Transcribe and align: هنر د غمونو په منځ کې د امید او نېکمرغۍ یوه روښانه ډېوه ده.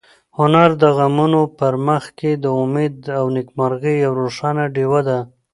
هنر 0.37 0.69
د 0.81 0.83
غمونو 0.97 1.41
په 1.57 1.67
منځ 1.85 2.05
کې 2.17 2.31
د 2.43 2.45
امید 2.61 2.95
او 3.19 3.25
نېکمرغۍ 3.35 3.95
یوه 4.05 4.17
روښانه 4.21 4.63
ډېوه 4.75 5.01
ده. 5.07 5.19